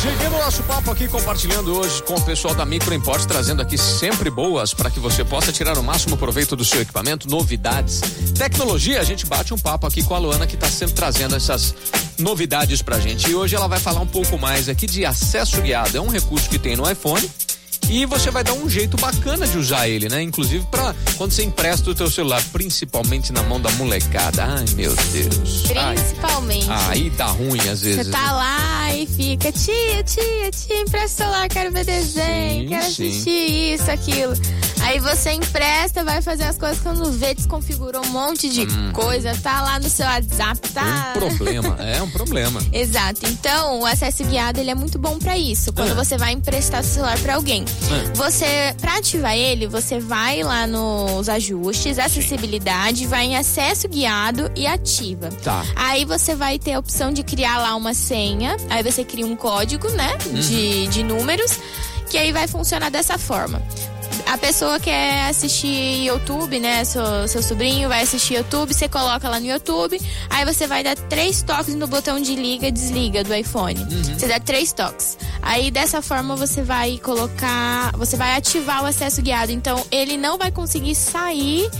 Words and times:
Seguindo 0.00 0.34
o 0.34 0.38
nosso 0.38 0.62
papo 0.62 0.90
aqui, 0.90 1.06
compartilhando 1.08 1.76
hoje 1.76 2.02
com 2.04 2.14
o 2.14 2.20
pessoal 2.22 2.54
da 2.54 2.64
Micro 2.64 2.94
Import, 2.94 3.22
trazendo 3.26 3.60
aqui 3.60 3.76
sempre 3.76 4.30
boas 4.30 4.72
para 4.72 4.90
que 4.90 4.98
você 4.98 5.22
possa 5.22 5.52
tirar 5.52 5.76
o 5.76 5.82
máximo 5.82 6.16
proveito 6.16 6.56
do 6.56 6.64
seu 6.64 6.80
equipamento, 6.80 7.28
novidades, 7.28 8.00
tecnologia. 8.38 8.98
A 8.98 9.04
gente 9.04 9.26
bate 9.26 9.52
um 9.52 9.58
papo 9.58 9.86
aqui 9.86 10.02
com 10.02 10.14
a 10.14 10.18
Luana 10.18 10.46
que 10.46 10.54
está 10.54 10.68
sempre 10.68 10.94
trazendo 10.94 11.36
essas 11.36 11.74
novidades 12.18 12.80
pra 12.80 12.98
gente. 12.98 13.30
E 13.30 13.34
hoje 13.34 13.54
ela 13.54 13.68
vai 13.68 13.80
falar 13.80 14.00
um 14.00 14.06
pouco 14.06 14.38
mais 14.38 14.70
aqui 14.70 14.86
de 14.86 15.04
acesso 15.04 15.60
guiado. 15.60 15.98
É 15.98 16.00
um 16.00 16.08
recurso 16.08 16.48
que 16.48 16.58
tem 16.58 16.76
no 16.76 16.90
iPhone 16.90 17.30
e 17.90 18.06
você 18.06 18.30
vai 18.30 18.42
dar 18.44 18.52
um 18.54 18.68
jeito 18.68 18.96
bacana 18.96 19.46
de 19.46 19.58
usar 19.58 19.88
ele, 19.88 20.08
né? 20.08 20.22
Inclusive 20.22 20.64
para 20.70 20.94
quando 21.16 21.32
você 21.32 21.44
empresta 21.44 21.90
o 21.90 21.94
teu 21.94 22.10
celular, 22.10 22.42
principalmente 22.52 23.32
na 23.32 23.42
mão 23.42 23.60
da 23.60 23.70
molecada. 23.72 24.44
Ai, 24.44 24.64
meu 24.74 24.94
Deus. 25.12 25.62
Principalmente. 25.66 26.66
Ai, 26.70 26.84
aí 26.94 27.10
dá 27.10 27.26
ruim 27.26 27.60
às 27.68 27.80
vezes. 27.82 28.06
Você 28.06 28.10
tá 28.10 28.22
né? 28.22 28.32
lá 28.32 28.94
e 28.94 29.06
fica, 29.06 29.52
tia, 29.52 30.02
tia, 30.04 30.50
tia, 30.50 30.80
empresta 30.80 31.24
o 31.24 31.26
celular, 31.26 31.48
quero 31.48 31.72
ver 31.72 31.84
desenho, 31.84 32.62
Sim, 32.62 32.68
quero 32.68 32.84
sim. 32.92 33.08
assistir 33.08 33.74
isso, 33.74 33.90
aquilo. 33.90 34.34
Aí 34.82 34.98
você 35.00 35.32
empresta, 35.32 36.04
vai 36.04 36.20
fazer 36.20 36.44
as 36.44 36.58
coisas 36.58 36.78
quando 36.80 37.10
vê, 37.12 37.34
desconfigurou 37.34 38.04
um 38.04 38.10
monte 38.10 38.50
de 38.50 38.66
coisa, 38.92 39.34
tá 39.42 39.62
lá 39.62 39.80
no 39.80 39.88
seu 39.88 40.04
WhatsApp, 40.04 40.68
tá. 40.70 41.12
Um 41.16 41.18
problema, 41.18 41.76
é 41.80 42.02
um 42.02 42.10
problema. 42.10 42.60
Exato. 42.70 43.20
Então, 43.26 43.80
o 43.80 43.86
acesso 43.86 44.22
guiado 44.24 44.60
ele 44.60 44.70
é 44.70 44.74
muito 44.74 44.98
bom 44.98 45.18
pra 45.18 45.38
isso. 45.38 45.72
Quando 45.72 45.92
É. 45.92 45.94
você 45.94 46.18
vai 46.18 46.32
emprestar 46.32 46.82
o 46.82 46.84
celular 46.84 47.18
pra 47.20 47.36
alguém, 47.36 47.64
É. 47.90 48.12
você 48.14 48.74
para 48.80 48.96
ativar 48.96 49.34
ele, 49.36 49.66
você 49.66 49.98
vai 49.98 50.42
lá 50.42 50.66
nos 50.66 51.28
ajustes, 51.28 51.98
acessibilidade, 51.98 53.06
vai 53.06 53.26
em 53.26 53.36
acesso 53.36 53.88
guiado 53.88 54.50
e 54.56 54.66
ativa. 54.66 55.28
Tá. 55.42 55.64
Aí 55.76 56.04
você 56.04 56.34
vai 56.34 56.58
ter 56.58 56.74
a 56.74 56.78
opção 56.78 57.12
de 57.12 57.22
criar 57.22 57.58
lá 57.58 57.74
uma 57.74 57.94
senha. 57.94 58.56
Aí 58.70 58.82
você 58.82 59.04
cria 59.04 59.26
um 59.26 59.36
código, 59.36 59.88
né, 59.90 60.16
de, 60.16 60.86
de 60.88 61.02
números, 61.02 61.58
que 62.08 62.18
aí 62.18 62.32
vai 62.32 62.46
funcionar 62.48 62.90
dessa 62.90 63.18
forma. 63.18 63.62
A 64.26 64.38
pessoa 64.38 64.80
quer 64.80 65.28
assistir 65.28 66.04
YouTube, 66.04 66.58
né? 66.58 66.84
Seu, 66.84 67.28
seu 67.28 67.42
sobrinho 67.42 67.88
vai 67.88 68.02
assistir 68.02 68.34
YouTube, 68.34 68.72
você 68.72 68.88
coloca 68.88 69.28
lá 69.28 69.38
no 69.38 69.46
YouTube, 69.46 70.00
aí 70.30 70.44
você 70.44 70.66
vai 70.66 70.82
dar 70.82 70.96
três 70.96 71.42
toques 71.42 71.74
no 71.74 71.86
botão 71.86 72.20
de 72.20 72.34
liga 72.34 72.66
e 72.66 72.72
desliga 72.72 73.22
do 73.22 73.34
iPhone. 73.34 73.84
Você 74.18 74.26
dá 74.26 74.40
três 74.40 74.72
toques. 74.72 75.18
Aí 75.42 75.70
dessa 75.70 76.00
forma 76.00 76.34
você 76.34 76.62
vai 76.62 76.98
colocar, 76.98 77.92
você 77.96 78.16
vai 78.16 78.36
ativar 78.36 78.82
o 78.82 78.86
acesso 78.86 79.22
guiado. 79.22 79.52
Então 79.52 79.84
ele 79.90 80.16
não 80.16 80.38
vai 80.38 80.50
conseguir 80.50 80.94
sair 80.94 81.70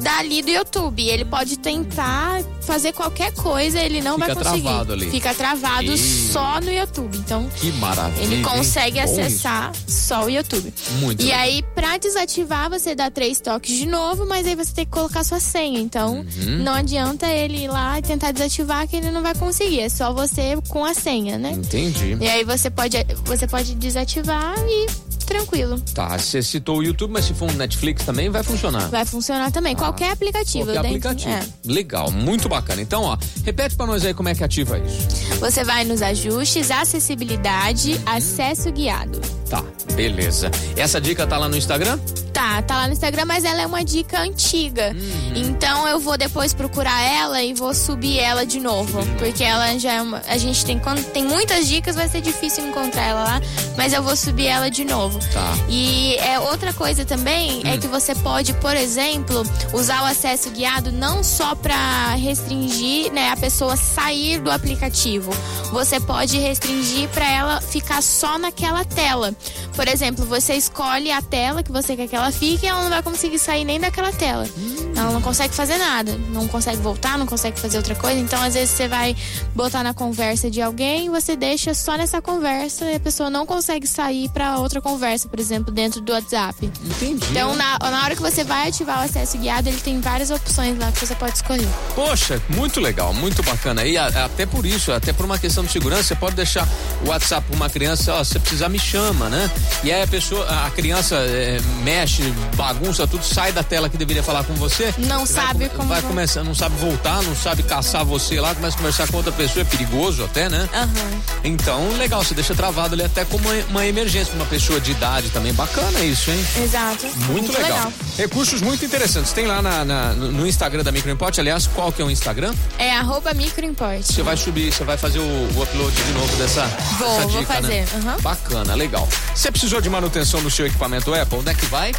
dali 0.00 0.42
do 0.42 0.50
YouTube. 0.50 1.06
Ele 1.06 1.24
pode 1.24 1.58
tentar 1.58 2.42
fazer 2.62 2.92
qualquer 2.92 3.32
coisa, 3.32 3.80
ele 3.80 4.00
não 4.00 4.14
Fica 4.16 4.26
vai 4.34 4.34
conseguir. 4.44 4.62
travado 4.62 4.92
ali. 4.92 5.10
Fica 5.10 5.34
travado 5.34 5.92
E- 5.92 5.98
só 5.98 6.60
no 6.60 6.72
YouTube. 6.72 7.16
Então 7.18 7.48
Que 7.56 7.70
maravilha. 7.72 8.24
ele 8.34 8.42
consegue 8.42 8.98
acessar 8.98 9.72
só 9.86 10.24
o 10.24 10.30
YouTube. 10.30 10.72
Muito 11.00 11.22
E 11.22 11.26
legal. 11.26 11.40
aí, 11.40 11.62
pra 11.74 11.96
desativar, 11.96 12.68
você 12.68 12.94
dá 12.94 13.10
três 13.10 13.40
toques 13.40 13.76
de 13.76 13.86
novo, 13.86 14.26
mas 14.26 14.46
aí 14.46 14.54
você 14.56 14.72
tem 14.72 14.84
que 14.84 14.90
colocar 14.90 15.22
sua 15.24 15.38
senha. 15.40 15.78
Então, 15.80 16.16
Uhum. 16.38 16.58
não 16.62 16.74
adianta 16.74 17.26
ele 17.28 17.64
ir 17.64 17.68
lá 17.68 17.98
e 17.98 18.02
tentar 18.02 18.32
desativar, 18.32 18.86
que 18.88 18.96
ele 18.96 19.10
não 19.10 19.22
vai 19.22 19.34
conseguir. 19.34 19.80
É 19.80 19.88
só 19.88 20.12
você 20.12 20.56
com 20.68 20.84
a 20.84 20.92
senha, 20.94 21.38
né? 21.38 21.52
Entendi. 21.52 22.16
E 22.20 22.28
aí 22.28 22.44
você 22.44 22.68
pode, 22.70 22.96
você 23.24 23.46
pode 23.46 23.74
desativar 23.76 24.54
e 24.58 24.86
tranquilo. 25.26 25.78
Tá, 25.94 26.16
você 26.18 26.42
citou 26.42 26.78
o 26.78 26.82
YouTube, 26.82 27.10
mas 27.12 27.24
se 27.26 27.34
for 27.34 27.50
um 27.50 27.54
Netflix 27.54 28.04
também 28.04 28.30
vai 28.30 28.42
funcionar. 28.42 28.88
Vai 28.88 29.04
funcionar 29.04 29.50
também. 29.50 29.74
qualquer 29.76 30.12
aplicativo. 30.12 30.66
Qualquer 30.72 30.90
dentro- 30.92 31.10
aplicativo. 31.10 31.30
é. 31.66 31.70
Legal, 31.72 32.10
muito 32.10 32.48
bacana. 32.48 32.80
Então, 32.80 33.02
ó, 33.02 33.18
repete 33.44 33.74
pra 33.76 33.86
nós 33.86 34.04
aí 34.04 34.14
como 34.14 34.28
é 34.28 34.34
que 34.34 34.42
ativa 34.44 34.78
isso. 34.78 35.06
Você 35.40 35.64
vai 35.64 35.84
nos 35.84 36.00
ajustes, 36.02 36.70
acessibilidade, 36.70 38.00
acesso 38.06 38.70
guiado. 38.72 39.20
Tá, 39.48 39.62
beleza. 39.94 40.50
Essa 40.76 41.00
dica 41.00 41.26
tá 41.26 41.38
lá 41.38 41.48
no 41.48 41.56
Instagram? 41.56 41.98
Tá, 42.32 42.60
tá 42.62 42.76
lá 42.76 42.86
no 42.86 42.92
Instagram, 42.92 43.24
mas 43.24 43.44
ela 43.44 43.62
é 43.62 43.66
uma 43.66 43.82
dica 43.84 44.20
antiga. 44.20 44.94
Então 45.34 45.86
eu 45.88 45.98
vou 46.00 46.18
depois 46.18 46.52
procurar 46.52 47.00
ela 47.02 47.42
e 47.42 47.54
vou 47.54 47.72
subir 47.72 48.18
ela 48.18 48.44
de 48.44 48.60
novo. 48.60 48.98
Porque 49.18 49.42
ela 49.44 49.78
já 49.78 49.92
é 49.94 50.02
uma. 50.02 50.20
A 50.28 50.36
gente 50.36 50.64
tem. 50.66 50.78
Quando 50.78 51.02
tem 51.12 51.24
muitas 51.24 51.66
dicas, 51.66 51.94
vai 51.96 52.08
ser 52.08 52.20
difícil 52.20 52.66
encontrar 52.68 53.02
ela 53.04 53.24
lá. 53.24 53.40
Mas 53.76 53.92
eu 53.92 54.02
vou 54.02 54.16
subir 54.16 54.46
ela 54.46 54.68
de 54.68 54.84
novo. 54.84 55.15
Tá. 55.32 55.54
E 55.68 56.16
é 56.16 56.38
outra 56.38 56.72
coisa 56.72 57.04
também 57.04 57.62
é 57.64 57.76
que 57.76 57.86
você 57.86 58.14
pode, 58.14 58.52
por 58.54 58.76
exemplo, 58.76 59.42
usar 59.72 60.02
o 60.02 60.06
acesso 60.06 60.50
guiado 60.50 60.92
não 60.92 61.22
só 61.22 61.54
para 61.54 62.14
restringir, 62.14 63.12
né, 63.12 63.30
a 63.30 63.36
pessoa 63.36 63.76
sair 63.76 64.40
do 64.40 64.50
aplicativo. 64.50 65.30
Você 65.72 66.00
pode 66.00 66.38
restringir 66.38 67.08
para 67.10 67.28
ela 67.30 67.60
ficar 67.60 68.02
só 68.02 68.38
naquela 68.38 68.84
tela. 68.84 69.34
Por 69.74 69.88
exemplo, 69.88 70.24
você 70.24 70.54
escolhe 70.54 71.10
a 71.10 71.20
tela 71.20 71.62
que 71.62 71.72
você 71.72 71.96
quer 71.96 72.06
que 72.08 72.16
ela 72.16 72.32
fique 72.32 72.66
e 72.66 72.68
ela 72.68 72.82
não 72.82 72.90
vai 72.90 73.02
conseguir 73.02 73.38
sair 73.38 73.64
nem 73.64 73.80
daquela 73.80 74.12
tela. 74.12 74.48
Ela 74.96 75.10
não 75.12 75.20
consegue 75.20 75.54
fazer 75.54 75.76
nada, 75.76 76.18
não 76.32 76.48
consegue 76.48 76.78
voltar, 76.78 77.18
não 77.18 77.26
consegue 77.26 77.60
fazer 77.60 77.76
outra 77.76 77.94
coisa. 77.94 78.18
Então, 78.18 78.40
às 78.42 78.54
vezes 78.54 78.70
você 78.70 78.88
vai 78.88 79.14
botar 79.54 79.82
na 79.82 79.92
conversa 79.92 80.50
de 80.50 80.62
alguém, 80.62 81.10
você 81.10 81.36
deixa 81.36 81.74
só 81.74 81.96
nessa 81.96 82.22
conversa 82.22 82.84
e 82.86 82.94
a 82.94 83.00
pessoa 83.00 83.28
não 83.28 83.44
consegue 83.44 83.86
sair 83.86 84.28
para 84.30 84.58
outra 84.58 84.80
conversa, 84.80 85.28
por 85.28 85.38
exemplo, 85.38 85.72
dentro 85.72 86.00
do 86.00 86.12
WhatsApp. 86.12 86.70
Entendi. 86.84 87.26
Então, 87.30 87.54
na, 87.54 87.78
na 87.78 88.04
hora 88.04 88.16
que 88.16 88.22
você 88.22 88.42
vai 88.42 88.68
ativar 88.68 89.00
o 89.00 89.02
acesso 89.04 89.36
guiado, 89.38 89.68
ele 89.68 89.78
tem 89.80 90.00
várias 90.00 90.30
opções 90.30 90.78
lá 90.78 90.90
que 90.90 91.04
você 91.06 91.14
pode 91.14 91.36
escolher. 91.36 91.68
Poxa, 91.94 92.40
muito 92.48 92.80
legal, 92.80 93.12
muito 93.12 93.42
bacana. 93.42 93.84
E 93.84 93.96
a- 93.98 94.06
até 94.24 94.46
por 94.46 94.64
isso, 94.64 94.92
até 94.92 95.12
por 95.12 95.26
uma 95.26 95.38
questão 95.38 95.62
de 95.64 95.70
segurança, 95.72 96.04
você 96.04 96.14
pode 96.14 96.36
deixar 96.36 96.66
o 97.04 97.08
WhatsApp 97.10 97.46
pra 97.46 97.56
uma 97.56 97.68
criança, 97.68 98.14
ó, 98.14 98.24
se 98.24 98.38
precisar 98.38 98.68
me 98.70 98.78
chama, 98.78 99.28
né? 99.28 99.50
E 99.84 99.92
aí 99.92 100.02
a 100.02 100.06
pessoa, 100.06 100.46
a 100.66 100.70
criança 100.70 101.16
é, 101.16 101.58
mexe, 101.84 102.22
bagunça 102.56 103.06
tudo, 103.06 103.24
sai 103.24 103.52
da 103.52 103.62
tela 103.62 103.88
que 103.90 103.96
deveria 103.98 104.22
falar 104.22 104.42
com 104.44 104.54
você. 104.54 104.85
Não 104.98 105.24
e 105.24 105.26
sabe 105.26 105.66
vai, 105.66 105.68
como 105.76 105.88
Vai 105.88 106.02
começar, 106.02 106.42
não 106.44 106.54
sabe 106.54 106.76
voltar, 106.76 107.22
não 107.22 107.34
sabe 107.36 107.62
caçar 107.62 108.04
você 108.04 108.40
lá, 108.40 108.54
começa 108.54 108.74
a 108.76 108.78
conversar 108.78 109.08
com 109.08 109.16
outra 109.18 109.32
pessoa, 109.32 109.62
é 109.62 109.64
perigoso 109.64 110.24
até, 110.24 110.48
né? 110.48 110.68
Aham. 110.74 111.22
Então, 111.44 111.88
legal, 111.98 112.22
você 112.24 112.34
deixa 112.34 112.54
travado 112.54 112.94
ali 112.94 113.04
até 113.04 113.24
como 113.24 113.48
uma, 113.48 113.64
uma 113.70 113.86
emergência 113.86 114.32
uma 114.34 114.46
pessoa 114.46 114.80
de 114.80 114.90
idade 114.92 115.30
também. 115.30 115.52
Bacana 115.52 116.00
isso, 116.00 116.30
hein? 116.30 116.44
Exato. 116.62 117.06
Muito, 117.28 117.52
legal. 117.52 117.92
Recursos 118.16 118.60
muito 118.60 118.84
interessantes. 118.84 119.32
Tem 119.32 119.46
lá 119.46 119.60
na- 119.62 119.84
na- 119.84 120.12
no 120.14 120.46
Instagram 120.46 120.82
da 120.82 120.92
Microimport, 120.92 121.38
aliás, 121.38 121.66
qual 121.68 121.92
que 121.92 122.02
é 122.02 122.04
o 122.04 122.10
Instagram? 122.10 122.54
É 122.78 122.92
arroba 122.92 123.32
microimport. 123.34 124.02
Você 124.02 124.22
vai 124.22 124.36
subir, 124.36 124.72
você 124.72 124.84
vai 124.84 124.96
fazer 124.96 125.18
o, 125.18 125.22
o 125.22 125.62
upload 125.62 125.94
de 126.02 126.12
novo 126.12 126.36
dessa, 126.36 126.62
Vou, 126.98 127.08
dessa 127.08 127.26
vou 127.28 127.40
dica, 127.40 127.54
fazer, 127.54 127.82
né? 127.82 127.86
aham. 127.96 128.16
Bacana, 128.20 128.74
legal. 128.74 129.08
Você 129.34 129.50
precisou 129.50 129.80
de 129.80 129.88
manutenção 129.90 130.40
no 130.40 130.50
seu 130.50 130.66
equipamento 130.66 131.14
Apple? 131.14 131.38
Onde 131.38 131.50
é 131.50 131.54
que 131.54 131.66
vai? 131.66 131.92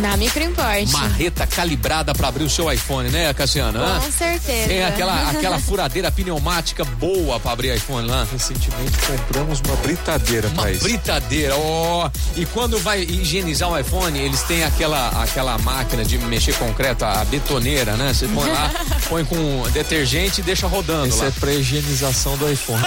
Na 0.00 0.16
microimport. 0.16 0.90
Marreta 0.90 1.46
calibrada 1.46 2.14
para 2.14 2.28
abrir 2.28 2.44
o 2.44 2.50
seu 2.50 2.70
iPhone, 2.70 3.08
né, 3.08 3.32
Cassiano? 3.32 3.80
Hã? 3.80 4.00
Com 4.00 4.12
certeza. 4.12 4.68
Tem 4.68 4.84
aquela, 4.84 5.30
aquela 5.30 5.58
furadeira 5.58 6.10
pneumática 6.12 6.84
boa 6.84 7.40
para 7.40 7.52
abrir 7.52 7.74
iPhone 7.74 8.06
lá. 8.06 8.26
Recentemente 8.30 8.92
compramos 9.06 9.60
uma 9.66 9.76
britadeira 9.76 10.48
Uma 10.48 10.62
pra 10.62 10.72
isso. 10.72 10.84
britadeira, 10.84 11.56
ó. 11.56 12.10
E 12.36 12.44
quando 12.46 12.78
vai 12.78 13.00
higienizar 13.02 13.70
o 13.70 13.78
iPhone, 13.78 14.18
eles 14.18 14.42
têm 14.42 14.64
aquela, 14.64 15.08
aquela 15.22 15.56
máquina 15.58 16.04
de 16.04 16.18
mexer 16.18 16.54
concreto, 16.56 17.04
a 17.04 17.24
betoneira, 17.24 17.96
né? 17.96 18.12
Você 18.12 18.26
põe 18.28 18.50
lá, 18.50 18.70
põe 19.08 19.24
com 19.24 19.62
detergente 19.72 20.40
e 20.40 20.44
deixa 20.44 20.66
rodando 20.66 21.16
lá. 21.16 21.26
é 21.26 21.30
pra 21.30 21.52
higienização 21.52 22.36
do 22.36 22.50
iPhone. 22.52 22.82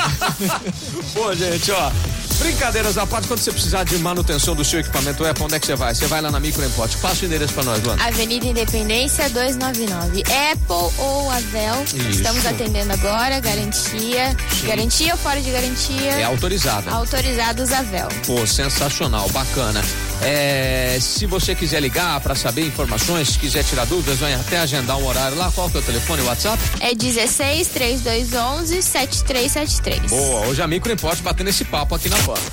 Pô, 1.13 1.33
gente, 1.33 1.71
ó. 1.71 1.91
Brincadeiras 2.37 2.97
à 2.97 3.05
parte, 3.05 3.27
quando 3.27 3.39
você 3.41 3.51
precisar 3.51 3.83
de 3.83 3.97
manutenção 3.97 4.55
do 4.55 4.63
seu 4.63 4.79
equipamento 4.79 5.25
Apple, 5.25 5.43
onde 5.43 5.55
é 5.55 5.59
que 5.59 5.65
você 5.65 5.75
vai? 5.75 5.93
Você 5.93 6.07
vai 6.07 6.21
lá 6.21 6.31
na 6.31 6.39
Microimport. 6.39 6.95
Passa 7.01 7.23
o 7.23 7.25
endereço 7.27 7.53
pra 7.53 7.63
nós, 7.63 7.81
Luana. 7.81 8.03
Avenida 8.05 8.45
Independência 8.45 9.29
299. 9.29 10.21
Apple 10.51 10.93
ou 10.99 11.31
Avel. 11.31 11.83
Isso. 11.83 12.09
Estamos 12.09 12.45
atendendo 12.45 12.91
agora, 12.91 13.39
garantia. 13.39 14.35
Garantia 14.65 15.13
ou 15.13 15.17
fora 15.17 15.39
de 15.41 15.49
garantia? 15.49 16.11
É 16.11 16.23
autorizada. 16.23 16.91
Autorizados 16.91 17.71
Avel. 17.71 18.09
Pô, 18.25 18.45
sensacional, 18.45 19.29
bacana. 19.29 19.81
É, 20.21 20.97
se 20.99 21.25
você 21.25 21.55
quiser 21.55 21.79
ligar 21.79 22.19
para 22.19 22.35
saber 22.35 22.65
informações, 22.65 23.29
se 23.29 23.39
quiser 23.39 23.63
tirar 23.63 23.85
dúvidas, 23.85 24.19
vai 24.19 24.33
até 24.33 24.59
agendar 24.59 24.97
um 24.97 25.07
horário 25.07 25.37
lá. 25.37 25.49
Qual 25.51 25.69
que 25.69 25.77
é 25.77 25.79
o 25.79 25.83
telefone, 25.83 26.21
o 26.21 26.25
WhatsApp? 26.25 26.61
É 26.81 26.93
16 26.93 27.67
3211 27.69 28.81
7373. 28.81 30.11
Boa, 30.11 30.47
hoje 30.47 30.61
a 30.61 30.67
Micro 30.67 30.91
Import 30.91 31.19
batendo 31.21 31.49
esse 31.49 31.63
papo 31.63 31.95
aqui 31.95 32.09
na 32.09 32.17
porta. 32.17 32.51